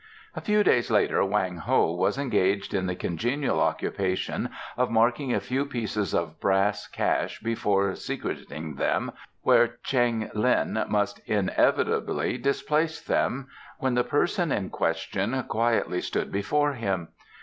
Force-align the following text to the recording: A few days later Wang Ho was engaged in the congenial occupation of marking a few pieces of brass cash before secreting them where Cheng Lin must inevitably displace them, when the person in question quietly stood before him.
A 0.35 0.41
few 0.41 0.63
days 0.63 0.89
later 0.89 1.23
Wang 1.23 1.57
Ho 1.57 1.91
was 1.93 2.17
engaged 2.17 2.73
in 2.73 2.87
the 2.87 2.95
congenial 2.95 3.59
occupation 3.59 4.49
of 4.75 4.89
marking 4.89 5.31
a 5.31 5.39
few 5.39 5.63
pieces 5.63 6.15
of 6.15 6.39
brass 6.39 6.87
cash 6.87 7.39
before 7.41 7.93
secreting 7.93 8.77
them 8.77 9.11
where 9.43 9.75
Cheng 9.83 10.31
Lin 10.33 10.83
must 10.89 11.19
inevitably 11.27 12.39
displace 12.39 12.99
them, 12.99 13.49
when 13.77 13.93
the 13.93 14.03
person 14.03 14.51
in 14.51 14.71
question 14.71 15.43
quietly 15.43 16.01
stood 16.01 16.31
before 16.31 16.73
him. 16.73 17.09